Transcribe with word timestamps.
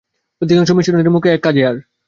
অধিকাংশ 0.41 0.69
মিশনরী 0.71 1.09
মুখে 1.09 1.29
এক, 1.29 1.41
কাজে 1.43 1.61
আর। 1.65 1.75